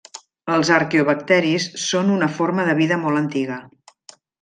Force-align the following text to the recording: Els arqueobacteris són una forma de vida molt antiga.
Els 0.55 0.71
arqueobacteris 0.77 1.69
són 1.85 2.11
una 2.17 2.33
forma 2.41 2.69
de 2.73 2.77
vida 2.83 3.03
molt 3.07 3.25
antiga. 3.27 3.65